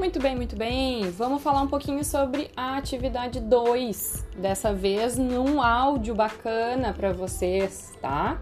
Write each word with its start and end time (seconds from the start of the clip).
Muito 0.00 0.18
bem, 0.18 0.34
muito 0.34 0.56
bem. 0.56 1.10
Vamos 1.10 1.42
falar 1.42 1.60
um 1.60 1.66
pouquinho 1.66 2.02
sobre 2.02 2.50
a 2.56 2.78
atividade 2.78 3.38
2. 3.38 4.28
Dessa 4.38 4.72
vez 4.72 5.18
num 5.18 5.60
áudio 5.60 6.14
bacana 6.14 6.94
para 6.94 7.12
vocês, 7.12 7.92
tá? 8.00 8.40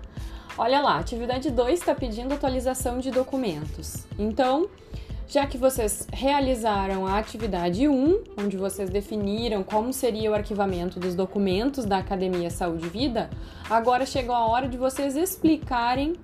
Olha 0.56 0.80
lá, 0.80 1.00
atividade 1.00 1.50
2 1.50 1.80
está 1.80 1.96
pedindo 1.96 2.32
atualização 2.32 3.00
de 3.00 3.10
documentos. 3.10 4.06
Então, 4.16 4.68
já 5.26 5.48
que 5.48 5.58
vocês 5.58 6.06
realizaram 6.12 7.08
a 7.08 7.18
atividade 7.18 7.88
1, 7.88 8.22
onde 8.38 8.56
vocês 8.56 8.88
definiram 8.88 9.64
como 9.64 9.92
seria 9.92 10.30
o 10.30 10.34
arquivamento 10.34 11.00
dos 11.00 11.16
documentos 11.16 11.84
da 11.84 11.98
Academia 11.98 12.50
Saúde 12.50 12.86
e 12.86 12.88
Vida, 12.88 13.28
agora 13.68 14.06
chegou 14.06 14.34
a 14.34 14.46
hora 14.46 14.68
de 14.68 14.76
vocês 14.76 15.16
explicarem 15.16 16.14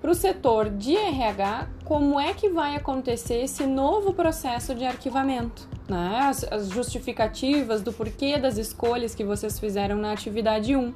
para 0.00 0.12
o 0.12 0.14
setor 0.14 0.70
de 0.70 0.94
RH 0.94 1.68
como 1.84 2.18
é 2.18 2.32
que 2.32 2.48
vai 2.48 2.74
acontecer 2.74 3.42
esse 3.42 3.66
novo 3.66 4.14
processo 4.14 4.74
de 4.74 4.84
arquivamento, 4.84 5.68
né? 5.88 6.20
as, 6.22 6.42
as 6.44 6.68
justificativas 6.70 7.82
do 7.82 7.92
porquê 7.92 8.38
das 8.38 8.56
escolhas 8.56 9.14
que 9.14 9.22
vocês 9.22 9.58
fizeram 9.58 9.96
na 9.96 10.12
atividade 10.12 10.74
1. 10.74 10.94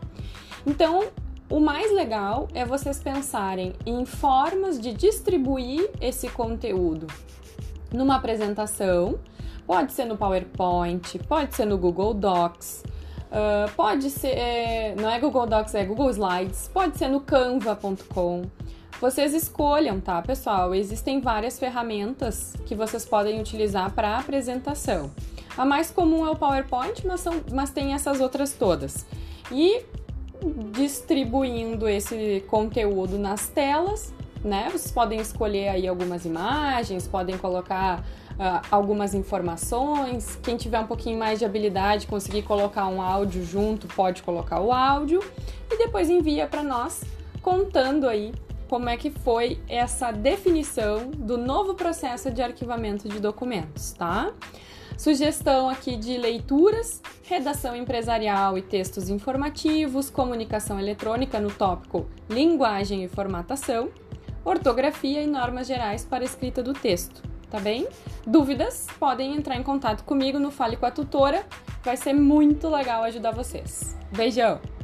Então, 0.66 1.04
o 1.50 1.60
mais 1.60 1.92
legal 1.92 2.48
é 2.54 2.64
vocês 2.64 2.98
pensarem 2.98 3.74
em 3.84 4.04
formas 4.06 4.80
de 4.80 4.92
distribuir 4.92 5.90
esse 6.00 6.28
conteúdo 6.28 7.06
numa 7.92 8.16
apresentação, 8.16 9.18
pode 9.66 9.92
ser 9.92 10.04
no 10.04 10.16
PowerPoint, 10.16 11.18
pode 11.20 11.54
ser 11.54 11.64
no 11.64 11.78
Google 11.78 12.14
Docs, 12.14 12.84
uh, 13.30 13.70
pode 13.74 14.10
ser, 14.10 14.28
é, 14.28 14.94
não 14.98 15.08
é 15.08 15.18
Google 15.18 15.46
Docs, 15.46 15.74
é 15.74 15.84
Google 15.84 16.10
Slides, 16.10 16.70
pode 16.72 16.98
ser 16.98 17.08
no 17.08 17.20
canva.com. 17.20 18.42
Vocês 19.00 19.32
escolham, 19.32 20.00
tá, 20.00 20.20
pessoal? 20.20 20.74
Existem 20.74 21.20
várias 21.20 21.56
ferramentas 21.56 22.54
que 22.66 22.74
vocês 22.74 23.04
podem 23.04 23.40
utilizar 23.40 23.92
para 23.92 24.18
apresentação. 24.18 25.12
A 25.56 25.64
mais 25.64 25.88
comum 25.88 26.26
é 26.26 26.30
o 26.30 26.34
PowerPoint, 26.34 27.06
mas, 27.06 27.20
são, 27.20 27.40
mas 27.52 27.70
tem 27.70 27.94
essas 27.94 28.20
outras 28.20 28.54
todas. 28.54 29.06
E 29.52 29.84
distribuindo 30.72 31.88
esse 31.88 32.44
conteúdo 32.48 33.16
nas 33.18 33.48
telas, 33.48 34.12
né? 34.42 34.68
Vocês 34.70 34.90
podem 34.90 35.20
escolher 35.20 35.68
aí 35.68 35.86
algumas 35.86 36.24
imagens, 36.24 37.06
podem 37.06 37.38
colocar 37.38 38.00
uh, 38.00 38.66
algumas 38.68 39.14
informações. 39.14 40.40
Quem 40.42 40.56
tiver 40.56 40.80
um 40.80 40.88
pouquinho 40.88 41.16
mais 41.16 41.38
de 41.38 41.44
habilidade, 41.44 42.08
conseguir 42.08 42.42
colocar 42.42 42.88
um 42.88 43.00
áudio 43.00 43.44
junto, 43.44 43.86
pode 43.86 44.22
colocar 44.22 44.60
o 44.60 44.72
áudio 44.72 45.22
e 45.70 45.78
depois 45.78 46.10
envia 46.10 46.48
para 46.48 46.64
nós 46.64 47.04
contando 47.40 48.08
aí 48.08 48.32
como 48.68 48.88
é 48.88 48.96
que 48.96 49.10
foi 49.10 49.60
essa 49.68 50.10
definição 50.12 51.10
do 51.10 51.38
novo 51.38 51.74
processo 51.74 52.30
de 52.30 52.42
arquivamento 52.42 53.08
de 53.08 53.18
documentos, 53.18 53.92
tá? 53.92 54.32
Sugestão 54.96 55.70
aqui 55.70 55.96
de 55.96 56.16
leituras, 56.16 57.00
redação 57.22 57.76
empresarial 57.76 58.58
e 58.58 58.62
textos 58.62 59.08
informativos, 59.08 60.10
comunicação 60.10 60.78
eletrônica 60.78 61.38
no 61.40 61.50
tópico 61.50 62.06
linguagem 62.28 63.04
e 63.04 63.08
formatação, 63.08 63.90
ortografia 64.44 65.22
e 65.22 65.26
normas 65.26 65.66
gerais 65.66 66.04
para 66.04 66.24
escrita 66.24 66.62
do 66.62 66.72
texto, 66.72 67.22
tá 67.48 67.60
bem? 67.60 67.86
Dúvidas? 68.26 68.86
Podem 68.98 69.36
entrar 69.36 69.56
em 69.56 69.62
contato 69.62 70.02
comigo 70.04 70.38
no 70.38 70.50
Fale 70.50 70.76
com 70.76 70.86
a 70.86 70.90
Tutora, 70.90 71.46
vai 71.84 71.96
ser 71.96 72.12
muito 72.12 72.68
legal 72.68 73.04
ajudar 73.04 73.30
vocês. 73.30 73.96
Beijão! 74.10 74.77